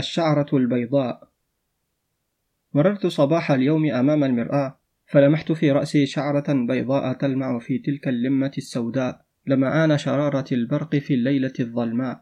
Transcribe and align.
الشعرة 0.00 0.46
البيضاء. 0.52 1.28
مررت 2.74 3.06
صباح 3.06 3.50
اليوم 3.50 3.90
أمام 3.90 4.24
المرآة 4.24 4.78
فلمحت 5.06 5.52
في 5.52 5.72
رأسي 5.72 6.06
شعرة 6.06 6.52
بيضاء 6.66 7.12
تلمع 7.12 7.58
في 7.58 7.78
تلك 7.78 8.08
اللمة 8.08 8.52
السوداء 8.58 9.24
لمعان 9.46 9.98
شرارة 9.98 10.44
البرق 10.52 10.96
في 10.96 11.14
الليلة 11.14 11.52
الظلماء. 11.60 12.20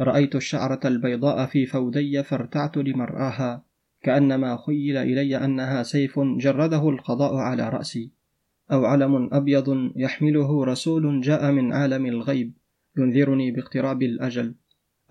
رأيت 0.00 0.34
الشعرة 0.34 0.80
البيضاء 0.84 1.46
في 1.46 1.66
فودي 1.66 2.22
فارتعت 2.22 2.76
لمرآها 2.76 3.64
كأنما 4.02 4.56
خيل 4.66 4.96
إلي 4.96 5.36
أنها 5.44 5.82
سيف 5.82 6.20
جرده 6.20 6.88
القضاء 6.88 7.34
على 7.34 7.68
رأسي. 7.68 8.10
أو 8.72 8.84
علم 8.84 9.34
أبيض 9.34 9.92
يحمله 9.96 10.64
رسول 10.64 11.20
جاء 11.20 11.52
من 11.52 11.72
عالم 11.72 12.06
الغيب 12.06 12.52
ينذرني 12.98 13.50
باقتراب 13.50 14.02
الأجل. 14.02 14.54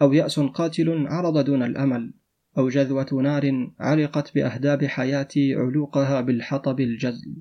أو 0.02 0.14
يأس 0.14 0.40
قاتل 0.40 1.08
عرض 1.08 1.46
دون 1.46 1.64
الأمل 1.64 2.14
أو 2.58 2.70
جذوة 2.70 3.08
نار 3.24 3.72
علقت 3.80 4.36
بأهداب 4.36 4.86
حياتي 4.86 5.56
علوقها 5.56 6.22
بالحطب 6.22 6.80
الجزل. 6.80 7.36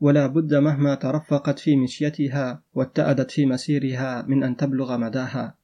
ولا 0.00 0.26
بد 0.26 0.54
مهما 0.54 0.94
ترفقت 0.94 1.58
في 1.58 1.76
مشيتها 1.76 2.62
واتأدت 2.74 3.30
في 3.30 3.46
مسيرها 3.46 4.22
من 4.22 4.44
أن 4.44 4.56
تبلغ 4.56 4.96
مداها. 4.96 5.58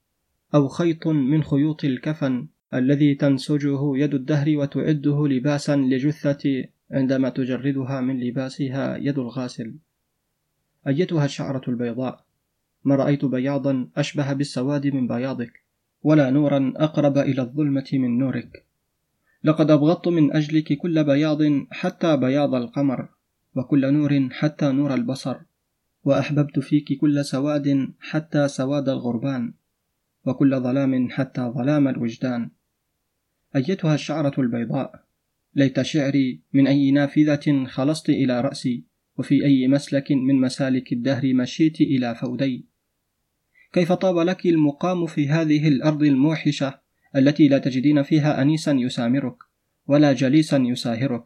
أو 0.55 0.69
خيط 0.69 1.07
من 1.07 1.43
خيوط 1.43 1.85
الكفن 1.85 2.49
الذي 2.75 3.15
تنسجه 3.15 3.97
يد 3.97 4.15
الدهر 4.15 4.57
وتعده 4.57 5.29
لباسا 5.29 5.77
لجثة 5.77 6.65
عندما 6.91 7.29
تجردها 7.29 8.01
من 8.01 8.21
لباسها 8.21 8.97
يد 8.97 9.19
الغاسل. 9.19 9.75
أيتها 10.87 11.25
الشعرة 11.25 11.63
البيضاء؟ 11.69 12.25
ما 12.85 12.95
رأيت 12.95 13.25
بياضا 13.25 13.89
أشبه 13.97 14.33
بالسواد 14.33 14.87
من 14.87 15.07
بياضك. 15.07 15.68
ولا 16.03 16.31
نورا 16.31 16.73
أقرب 16.77 17.19
إلى 17.19 17.43
الظلمة 17.43 17.89
من 17.93 18.19
نورك. 18.19 18.65
لقد 19.45 19.71
أبغضت 19.71 20.09
من 20.09 20.37
أجلك 20.37 20.73
كل 20.73 21.05
بياض 21.05 21.43
حتى 21.71 22.17
بياض 22.17 22.55
القمر 22.55 23.09
وكل 23.55 23.93
نور 23.93 24.29
حتى 24.31 24.73
نور 24.73 24.95
البصر 24.95 25.37
وأحببت 26.05 26.59
فيك 26.59 27.01
كل 27.01 27.25
سواد 27.25 27.89
حتى 28.01 28.49
سواد 28.49 28.89
الغربان 28.89 29.53
وكل 30.25 30.61
ظلام 30.61 31.11
حتى 31.11 31.41
ظلام 31.41 31.89
الوجدان. 31.89 32.51
أيتها 33.57 33.95
الشعرة 33.95 34.35
البيضاء؟ 34.39 35.05
ليت 35.55 35.83
شعري 35.83 36.41
من 36.53 36.67
أي 36.67 36.91
نافذة 36.91 37.65
خلصت 37.65 38.09
إلى 38.11 38.41
رأسي 38.41 38.85
وفي 39.19 39.45
أي 39.45 39.69
مسلك 39.69 40.13
من 40.13 40.41
مسالك 40.41 40.93
الدهر 40.93 41.35
مشيت 41.35 41.81
إلى 41.81 42.15
فودي. 42.15 42.68
كيف 43.73 43.93
طاب 43.93 44.19
لك 44.19 44.47
المقام 44.47 45.07
في 45.07 45.29
هذه 45.29 45.69
الأرض 45.69 46.03
الموحشة 46.03 46.81
التي 47.17 47.49
لا 47.49 47.59
تجدين 47.59 48.03
فيها 48.03 48.43
أنيسا 48.43 48.73
يسامرك 48.73 49.37
ولا 49.87 50.13
جليسا 50.13 50.57
يساهرك؟ 50.57 51.25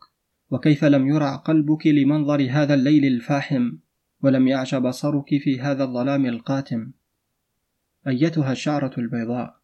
وكيف 0.50 0.84
لم 0.84 1.08
يرع 1.08 1.36
قلبك 1.36 1.86
لمنظر 1.86 2.48
هذا 2.50 2.74
الليل 2.74 3.04
الفاحم 3.04 3.72
ولم 4.22 4.48
يعش 4.48 4.74
بصرك 4.74 5.28
في 5.28 5.60
هذا 5.60 5.84
الظلام 5.84 6.26
القاتم؟ 6.26 6.92
أيتها 8.06 8.52
الشعرة 8.52 8.92
البيضاء 8.98 9.56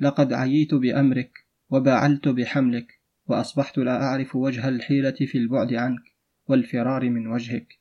لقد 0.00 0.32
عييت 0.32 0.74
بأمرك 0.74 1.46
وباعلت 1.70 2.28
بحملك 2.28 3.00
وأصبحت 3.26 3.78
لا 3.78 4.02
أعرف 4.02 4.36
وجه 4.36 4.68
الحيلة 4.68 5.10
في 5.10 5.38
البعد 5.38 5.74
عنك 5.74 6.02
والفرار 6.48 7.10
من 7.10 7.26
وجهك. 7.26 7.78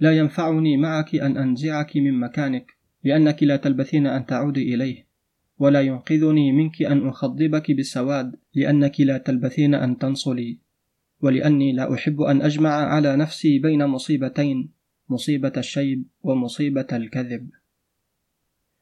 لا 0.00 0.18
ينفعني 0.18 0.76
معك 0.76 1.14
أن 1.14 1.36
أنزعك 1.36 1.96
من 1.96 2.20
مكانك 2.20 2.73
لأنك 3.04 3.42
لا 3.42 3.56
تلبثين 3.56 4.06
أن 4.06 4.26
تعودي 4.26 4.74
إليه 4.74 5.06
ولا 5.58 5.80
ينقذني 5.80 6.52
منك 6.52 6.82
أن 6.82 7.08
أخضبك 7.08 7.70
بالسواد 7.70 8.36
لأنك 8.54 9.00
لا 9.00 9.18
تلبثين 9.18 9.74
أن 9.74 9.98
تنصلي 9.98 10.58
ولأني 11.20 11.72
لا 11.72 11.94
أحب 11.94 12.20
أن 12.20 12.42
أجمع 12.42 12.70
على 12.70 13.16
نفسي 13.16 13.58
بين 13.58 13.86
مصيبتين 13.86 14.70
مصيبة 15.08 15.52
الشيب 15.56 16.04
ومصيبة 16.22 16.86
الكذب. 16.92 17.50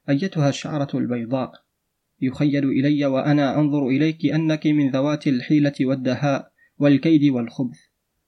أيتها 0.08 0.48
الشعرة 0.48 0.88
البيضاء؟ 0.94 1.52
يخيل 2.20 2.64
إلي 2.68 3.06
وأنا 3.06 3.60
أنظر 3.60 3.88
إليك 3.88 4.26
أنك 4.26 4.66
من 4.66 4.90
ذوات 4.90 5.26
الحيلة 5.26 5.74
والدهاء 5.80 6.52
والكيد 6.78 7.30
والخبث 7.30 7.78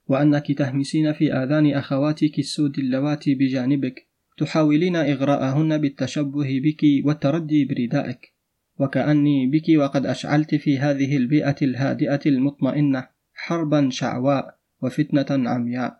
وأنك 0.07 0.51
تهمسين 0.51 1.13
في 1.13 1.33
آذان 1.33 1.73
أخواتك 1.73 2.39
السود 2.39 2.79
اللواتي 2.79 3.35
بجانبك 3.35 4.07
تحاولين 4.37 4.95
إغراءهن 4.95 5.77
بالتشبه 5.77 6.61
بك 6.63 7.05
والتردي 7.05 7.65
بردائك. 7.65 8.33
وكأني 8.79 9.47
بك 9.47 9.63
وقد 9.77 10.05
أشعلت 10.05 10.55
في 10.55 10.79
هذه 10.79 11.17
البيئة 11.17 11.55
الهادئة 11.61 12.19
المطمئنة 12.25 13.07
حربا 13.33 13.89
شعواء 13.89 14.57
وفتنة 14.81 15.49
عمياء. 15.49 15.97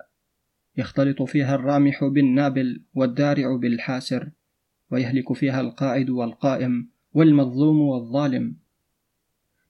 يختلط 0.77 1.21
فيها 1.21 1.55
الرامح 1.55 2.03
بالنابل 2.03 2.83
والدارع 2.93 3.55
بالحاسر 3.55 4.29
ويهلك 4.91 5.33
فيها 5.33 5.61
القاعد 5.61 6.09
والقائم 6.09 6.89
والمظلوم 7.13 7.81
والظالم. 7.81 8.55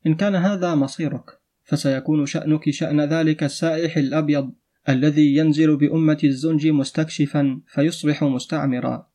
إن 0.07 0.15
كان 0.15 0.35
هذا 0.35 0.75
مصيرك 0.75 1.39
فسيكون 1.63 2.25
شأنك 2.25 2.69
شأن 2.69 3.01
ذلك 3.01 3.43
السائح 3.43 3.97
الأبيض. 3.97 4.51
الذي 4.89 5.35
ينزل 5.35 5.77
بأمة 5.77 6.19
الزنج 6.23 6.67
مستكشفا 6.67 7.61
فيصبح 7.67 8.23
مستعمرا 8.23 9.07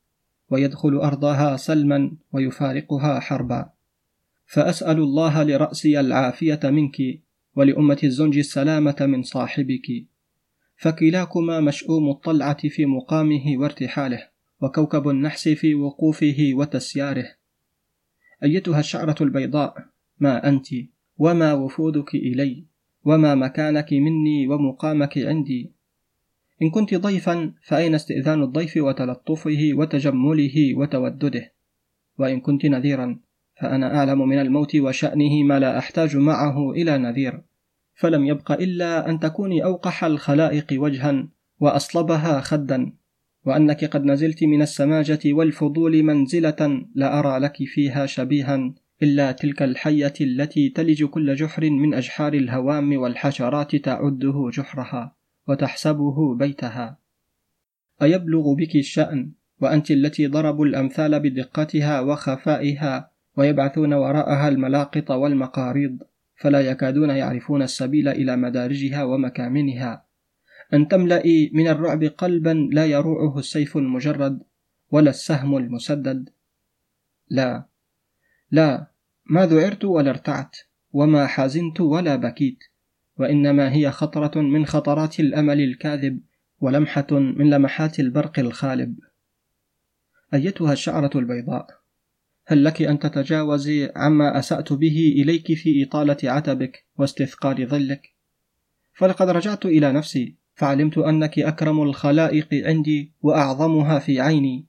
ويدخل 0.50 0.96
أرضها 0.96 1.56
سلما 1.56 2.12
ويفارقها 2.32 3.20
حربا. 3.20 3.70
فأسأل 4.46 4.98
الله 4.98 5.42
لرأسي 5.42 6.00
العافية 6.00 6.60
منك 6.64 6.96
ولأمة 7.56 7.98
الزنج 8.04 8.38
السلامة 8.38 8.96
من 9.00 9.22
صاحبك. 9.22 10.06
فكلاكما 10.76 11.60
مشؤوم 11.60 12.10
الطلعة 12.10 12.68
في 12.68 12.86
مقامه 12.86 13.44
وارتحاله 13.56 14.28
وكوكب 14.60 15.08
النحس 15.08 15.48
في 15.48 15.74
وقوفه 15.74 16.50
وتسياره. 16.54 17.26
أيتها 18.42 18.80
الشعرة 18.80 19.16
البيضاء 19.20 19.86
ما 20.20 20.48
أنت 20.48 20.66
وما 21.18 21.52
وفودك 21.52 22.14
إلي؟ 22.14 22.69
وما 23.04 23.34
مكانك 23.34 23.92
مني 23.92 24.48
ومقامك 24.48 25.18
عندي. 25.18 25.70
إن 26.62 26.70
كنت 26.70 26.94
ضيفا 26.94 27.52
فأين 27.62 27.94
استئذان 27.94 28.42
الضيف 28.42 28.76
وتلطفه 28.76 29.70
وتجمله 29.72 30.74
وتودده؟ 30.74 31.52
وإن 32.18 32.40
كنت 32.40 32.66
نذيرا 32.66 33.18
فأنا 33.60 33.96
أعلم 33.98 34.28
من 34.28 34.38
الموت 34.38 34.76
وشأنه 34.76 35.42
ما 35.42 35.58
لا 35.58 35.78
أحتاج 35.78 36.16
معه 36.16 36.70
إلى 36.70 36.98
نذير. 36.98 37.42
فلم 37.94 38.26
يبق 38.26 38.52
إلا 38.52 39.10
أن 39.10 39.20
تكوني 39.20 39.64
أوقح 39.64 40.04
الخلائق 40.04 40.66
وجها 40.72 41.28
وأصلبها 41.60 42.40
خدا. 42.40 42.92
وأنك 43.44 43.84
قد 43.84 44.04
نزلت 44.04 44.44
من 44.44 44.62
السماجة 44.62 45.20
والفضول 45.26 46.02
منزلة 46.02 46.86
لا 46.94 47.18
أرى 47.18 47.38
لك 47.38 47.56
فيها 47.56 48.06
شبيها. 48.06 48.72
إلا 49.02 49.32
تلك 49.32 49.62
الحية 49.62 50.12
التي 50.20 50.68
تلج 50.68 51.04
كل 51.04 51.34
جحر 51.34 51.70
من 51.70 51.94
أجحار 51.94 52.34
الهوام 52.34 52.96
والحشرات 52.96 53.76
تعده 53.76 54.50
جحرها 54.52 55.16
وتحسبه 55.48 56.34
بيتها. 56.34 56.98
أيبلغ 58.02 58.54
بك 58.54 58.76
الشأن 58.76 59.32
وأنت 59.60 59.90
التي 59.90 60.26
ضربوا 60.26 60.66
الأمثال 60.66 61.20
بدقتها 61.20 62.00
وخفائها 62.00 63.10
ويبعثون 63.36 63.92
وراءها 63.92 64.48
الملاقط 64.48 65.10
والمقاريض 65.10 66.02
فلا 66.36 66.60
يكادون 66.60 67.10
يعرفون 67.10 67.62
السبيل 67.62 68.08
إلى 68.08 68.36
مدارجها 68.36 69.04
ومكامنها. 69.04 70.04
أن 70.74 70.88
تملئي 70.88 71.50
من 71.54 71.68
الرعب 71.68 72.04
قلبا 72.04 72.68
لا 72.72 72.86
يروعه 72.86 73.38
السيف 73.38 73.76
المجرد 73.76 74.42
ولا 74.90 75.10
السهم 75.10 75.56
المسدد. 75.56 76.28
لا. 77.30 77.69
لا 78.50 78.86
ما 79.26 79.46
ذعرت 79.46 79.84
ولا 79.84 80.10
ارتعت 80.10 80.56
وما 80.92 81.26
حزنت 81.26 81.80
ولا 81.80 82.16
بكيت 82.16 82.58
وإنما 83.18 83.72
هي 83.72 83.90
خطرة 83.90 84.40
من 84.40 84.66
خطرات 84.66 85.20
الأمل 85.20 85.60
الكاذب 85.60 86.20
ولمحة 86.60 87.06
من 87.10 87.50
لمحات 87.50 88.00
البرق 88.00 88.38
الخالب. 88.38 88.98
أيتها 90.34 90.72
الشعرة 90.72 91.10
البيضاء؟ 91.14 91.66
هل 92.46 92.64
لك 92.64 92.82
أن 92.82 92.98
تتجاوزي 92.98 93.92
عما 93.96 94.38
أسأت 94.38 94.72
به 94.72 95.14
إليك 95.16 95.54
في 95.54 95.84
إطالة 95.84 96.16
عتبك 96.24 96.86
واستثقال 96.96 97.66
ظلك؟ 97.66 98.14
فلقد 98.92 99.28
رجعت 99.28 99.66
إلى 99.66 99.92
نفسي 99.92 100.36
فعلمت 100.54 100.98
أنك 100.98 101.38
أكرم 101.38 101.82
الخلائق 101.82 102.48
عندي 102.66 103.12
وأعظمها 103.22 103.98
في 103.98 104.20
عيني. 104.20 104.66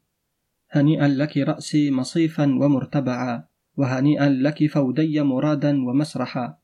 هنيئا 0.69 1.07
لك 1.07 1.38
رأسي 1.38 1.92
مصيفا 1.92 2.44
ومرتبعا. 2.44 3.50
وهنيئا 3.81 4.30
لك 4.30 4.68
فودي 4.68 5.22
مرادا 5.22 5.86
ومسرحا. 5.86 6.57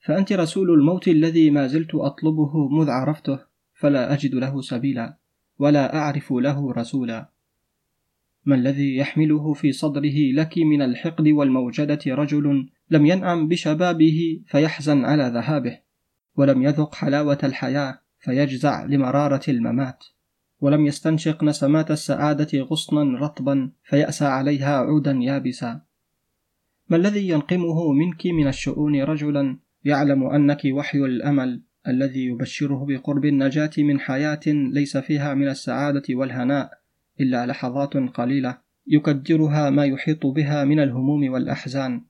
فأنت 0.00 0.32
رسول 0.32 0.70
الموت 0.70 1.08
الذي 1.08 1.50
ما 1.50 1.66
زلت 1.66 1.94
أطلبه 1.94 2.68
مذ 2.68 2.90
عرفته 2.90 3.38
فلا 3.74 4.12
أجد 4.12 4.34
له 4.34 4.60
سبيلا 4.60 5.16
ولا 5.58 5.96
أعرف 5.96 6.32
له 6.32 6.72
رسولا. 6.72 7.28
ما 8.44 8.54
الذي 8.54 8.96
يحمله 8.96 9.52
في 9.52 9.72
صدره 9.72 10.32
لك 10.32 10.58
من 10.58 10.82
الحقد 10.82 11.28
والموجدة 11.28 12.00
رجل 12.06 12.68
لم 12.90 13.06
ينعم 13.06 13.48
بشبابه 13.48 14.40
فيحزن 14.46 15.04
على 15.04 15.30
ذهابه 15.34 15.78
ولم 16.36 16.62
يذق 16.62 16.94
حلاوة 16.94 17.38
الحياة 17.44 18.00
فيجزع 18.18 18.84
لمرارة 18.84 19.42
الممات 19.48 20.04
ولم 20.60 20.86
يستنشق 20.86 21.44
نسمات 21.44 21.90
السعادة 21.90 22.60
غصنا 22.60 23.18
رطبا 23.18 23.70
فيأسى 23.84 24.24
عليها 24.24 24.76
عودا 24.76 25.12
يابسا. 25.12 25.93
ما 26.88 26.96
الذي 26.96 27.28
ينقمه 27.28 27.92
منك 27.92 28.26
من 28.26 28.48
الشؤون 28.48 29.02
رجلا 29.02 29.58
يعلم 29.84 30.26
أنك 30.26 30.62
وحي 30.72 30.98
الأمل 30.98 31.62
الذي 31.88 32.24
يبشره 32.24 32.86
بقرب 32.88 33.24
النجاة 33.24 33.70
من 33.78 34.00
حياة 34.00 34.40
ليس 34.46 34.96
فيها 34.96 35.34
من 35.34 35.48
السعادة 35.48 36.02
والهناء 36.10 36.70
إلا 37.20 37.46
لحظات 37.46 37.96
قليلة 37.96 38.58
يكدرها 38.86 39.70
ما 39.70 39.84
يحيط 39.84 40.26
بها 40.26 40.64
من 40.64 40.80
الهموم 40.80 41.32
والأحزان 41.32 42.04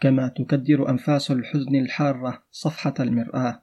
كما 0.00 0.28
تكدر 0.28 0.90
أنفاس 0.90 1.30
الحزن 1.30 1.74
الحارة 1.74 2.42
صفحة 2.50 2.94
المرآة. 3.00 3.62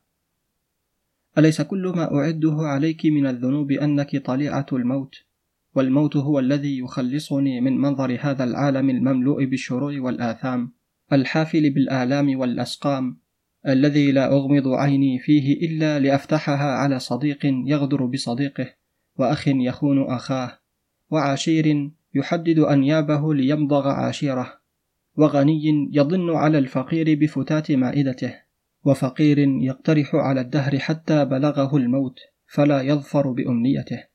أليس 1.37 1.61
كل 1.61 1.93
ما 1.95 2.15
أعده 2.15 2.55
عليك 2.57 3.05
من 3.05 3.27
الذنوب 3.27 3.71
أنك 3.71 4.25
طليعة 4.25 4.65
الموت؟ 4.73 5.15
والموت 5.75 6.17
هو 6.17 6.39
الذي 6.39 6.79
يخلصني 6.79 7.61
من 7.61 7.77
منظر 7.77 8.17
هذا 8.21 8.43
العالم 8.43 8.89
المملوء 8.89 9.45
بالشرور 9.45 9.99
والآثام 9.99 10.73
الحافل 11.13 11.69
بالآلام 11.69 12.39
والأسقام 12.39 13.17
الذي 13.67 14.11
لا 14.11 14.31
أغمض 14.31 14.67
عيني 14.67 15.19
فيه 15.19 15.67
إلا 15.67 15.99
لأفتحها 15.99 16.71
على 16.71 16.99
صديق 16.99 17.39
يغدر 17.43 18.05
بصديقه 18.05 18.73
وأخ 19.17 19.47
يخون 19.47 20.03
أخاه 20.03 20.59
وعشير 21.09 21.91
يحدد 22.15 22.59
أنيابه 22.59 23.33
ليمضغ 23.33 23.87
عاشيره 23.87 24.53
وغني 25.15 25.89
يضن 25.93 26.35
على 26.35 26.57
الفقير 26.57 27.19
بفتات 27.19 27.71
مائدته 27.71 28.33
وفقير 28.83 29.39
يقترح 29.39 30.15
على 30.15 30.41
الدهر 30.41 30.79
حتى 30.79 31.25
بلغه 31.25 31.77
الموت 31.77 32.19
فلا 32.47 32.81
يظفر 32.81 33.31
بأمنيته. 33.31 34.14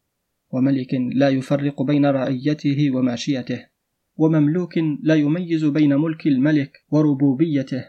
وملك 0.50 0.94
لا 0.94 1.28
يفرق 1.28 1.82
بين 1.82 2.06
رعيته 2.06 2.90
وماشيته 2.94 3.66
ومملوك 4.16 4.78
لا 5.02 5.14
يميز 5.14 5.64
بين 5.64 5.94
ملك 5.96 6.26
الملك 6.26 6.84
وربوبيته 6.90 7.84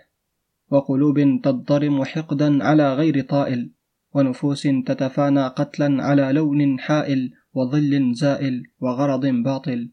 وقلوب 0.71 1.19
تضطرم 1.43 2.03
حقدا 2.03 2.63
على 2.63 2.93
غير 2.93 3.21
طائل 3.21 3.71
ونفوس 4.13 4.61
تتفانى 4.85 5.47
قتلا 5.47 6.03
على 6.03 6.31
لون 6.33 6.79
حائل 6.79 7.33
وظل 7.53 8.13
زائل 8.13 8.63
وغرض 8.79 9.25
باطل 9.25 9.89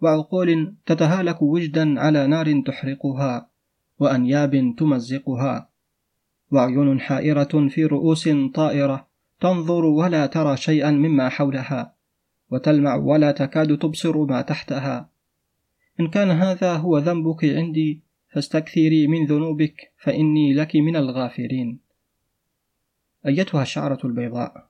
وعقول 0.00 0.76
تتهالك 0.86 1.42
وجدا 1.42 2.00
على 2.00 2.26
نار 2.26 2.62
تحرقها 2.66 3.50
وأنياب 3.98 4.74
تمزقها 4.78 5.68
وعيون 6.50 7.00
حائرة 7.00 7.68
في 7.68 7.84
رؤوس 7.84 8.28
طائرة 8.54 9.11
تنظر 9.42 9.84
ولا 9.84 10.26
ترى 10.26 10.56
شيئا 10.56 10.90
مما 10.90 11.28
حولها 11.28 11.94
وتلمع 12.50 12.94
ولا 12.94 13.30
تكاد 13.32 13.78
تبصر 13.78 14.24
ما 14.24 14.42
تحتها. 14.42 15.10
إن 16.00 16.08
كان 16.08 16.30
هذا 16.30 16.72
هو 16.72 16.98
ذنبك 16.98 17.44
عندي 17.44 18.02
فاستكثري 18.32 19.06
من 19.06 19.26
ذنوبك 19.26 19.92
فإني 19.98 20.54
لك 20.54 20.76
من 20.76 20.96
الغافرين 20.96 21.78
أيتها 23.26 23.62
الشعرة 23.62 23.98
البيضاء 24.04 24.68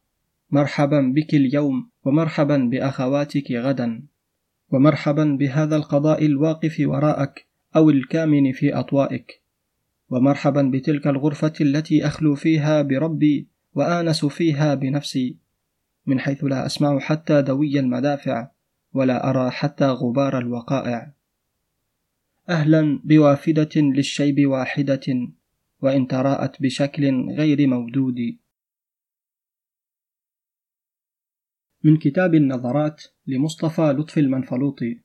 مرحبا 0.51 1.13
بك 1.15 1.35
اليوم 1.35 1.91
ومرحبا 2.05 2.57
بأخواتك 2.57 3.53
غدا 3.53 4.03
ومرحبا 4.71 5.25
بهذا 5.25 5.77
القضاء 5.77 6.27
الواقف 6.27 6.77
وراءك 6.81 7.47
أو 7.77 7.91
الكامن 7.91 8.53
في 8.53 8.75
أطوائك 8.75 9.43
ومرحبا 10.11 10.63
بتلك 10.63 11.07
الغرفة 11.07 11.53
التي 11.61 12.07
أخلو 12.07 12.35
فيها 12.35 12.83
بربي 12.83 13.52
وآنس 13.75 14.25
فيها 14.25 14.75
بنفسي 14.75 15.37
من 16.07 16.21
حيث 16.21 16.45
لا 16.45 16.67
أسمع 16.67 16.99
حتى 16.99 17.43
دوي 17.43 17.81
المدافع 17.81 18.51
ولا 18.93 19.31
أرى 19.31 19.51
حتى 19.51 19.87
غبار 19.87 20.39
الوقائع. 20.39 21.13
أهلا 22.49 23.01
بوافدة 23.05 23.71
للشيب 23.77 24.47
واحدة 24.47 25.31
وإن 25.81 26.09
تراءت 26.09 26.63
بشكل 26.63 27.31
غير 27.31 27.67
مودود. 27.67 28.39
من 31.85 31.97
كتاب 31.97 32.35
النظرات 32.35 33.05
لمصطفى 33.27 33.83
لطفي 33.83 34.21
المنفلوطي. 34.21 35.01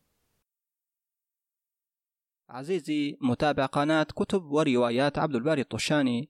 عزيزي 2.49 3.17
متابع 3.21 3.65
قناة 3.65 4.03
كتب 4.03 4.43
وروايات 4.43 5.17
عبد 5.17 5.35
الباري 5.35 5.61
الطشاني. 5.61 6.29